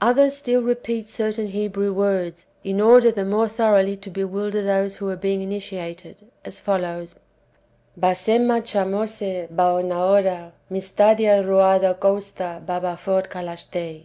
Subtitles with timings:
[0.00, 5.08] Others still repeat certain Hebrew words, in order the more thoroughly to bewilder those who
[5.10, 7.14] are being initiated, as follows:
[7.94, 14.04] "Basema, Chamosse, Baoenaora, Mistadia, Ruada, Kousta, Babaphor, Kalachthei."